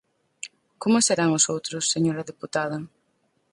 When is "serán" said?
1.07-1.29